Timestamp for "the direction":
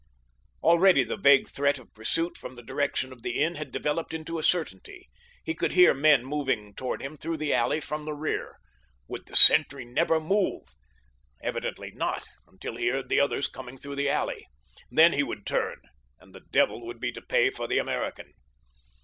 2.55-3.13